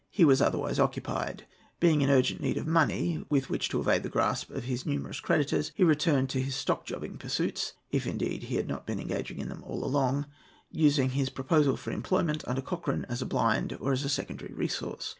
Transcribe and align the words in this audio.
He 0.09 0.25
was 0.25 0.41
otherwise 0.41 0.79
occupied. 0.79 1.45
Being 1.79 2.01
in 2.01 2.09
urgent 2.09 2.41
need 2.41 2.57
of 2.57 2.65
money, 2.65 3.23
with 3.29 3.51
which 3.51 3.69
to 3.69 3.79
evade 3.79 4.01
the 4.01 4.09
grasp 4.09 4.49
of 4.49 4.63
his 4.63 4.83
numerous 4.83 5.19
creditors, 5.19 5.71
he 5.75 5.83
returned 5.83 6.27
to 6.31 6.41
his 6.41 6.55
stock 6.55 6.87
jobbing 6.87 7.19
pursuits—if 7.19 8.07
indeed 8.07 8.41
he 8.45 8.55
had 8.55 8.67
not 8.67 8.87
been 8.87 8.99
engaging 8.99 9.37
in 9.37 9.49
them 9.49 9.63
all 9.63 9.83
along; 9.83 10.25
using 10.71 11.11
his 11.11 11.29
proposal 11.29 11.77
for 11.77 11.91
employment 11.91 12.43
under 12.47 12.61
Lord 12.61 12.67
Cochrane 12.69 13.05
as 13.09 13.21
a 13.21 13.27
blind 13.27 13.77
or 13.79 13.91
as 13.91 14.03
a 14.03 14.09
secondary 14.09 14.55
resource. 14.55 15.09